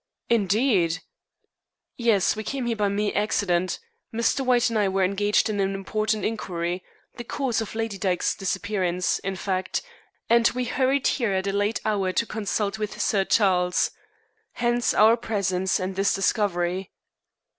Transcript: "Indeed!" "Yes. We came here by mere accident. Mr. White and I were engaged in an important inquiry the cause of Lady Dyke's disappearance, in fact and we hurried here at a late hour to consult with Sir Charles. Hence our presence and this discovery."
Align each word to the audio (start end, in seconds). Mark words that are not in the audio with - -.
"Indeed!" 0.29 1.01
"Yes. 1.95 2.35
We 2.35 2.43
came 2.43 2.65
here 2.65 2.75
by 2.75 2.87
mere 2.87 3.11
accident. 3.15 3.77
Mr. 4.11 4.41
White 4.43 4.67
and 4.71 4.79
I 4.79 4.87
were 4.87 5.03
engaged 5.03 5.47
in 5.47 5.59
an 5.59 5.75
important 5.75 6.25
inquiry 6.25 6.83
the 7.17 7.23
cause 7.23 7.61
of 7.61 7.75
Lady 7.75 7.99
Dyke's 7.99 8.33
disappearance, 8.33 9.19
in 9.19 9.35
fact 9.35 9.83
and 10.27 10.47
we 10.55 10.65
hurried 10.65 11.05
here 11.05 11.33
at 11.33 11.45
a 11.45 11.53
late 11.53 11.81
hour 11.85 12.11
to 12.13 12.25
consult 12.25 12.79
with 12.79 12.99
Sir 12.99 13.23
Charles. 13.25 13.91
Hence 14.53 14.95
our 14.95 15.15
presence 15.15 15.79
and 15.79 15.95
this 15.95 16.15
discovery." 16.15 16.89